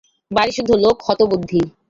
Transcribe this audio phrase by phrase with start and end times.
[0.31, 1.61] বাড়িসুদ্ধ লোক হতবুদ্ধি।